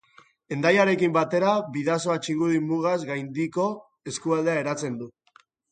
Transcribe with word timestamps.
Hendaiarekin 0.53 1.13
batera, 1.17 1.51
Bidasoa-Txingudi 1.77 2.65
mugaz 2.73 2.97
gaindiko 3.13 3.71
eskualdea 4.15 4.61
eratzen 4.65 5.03
du. 5.03 5.17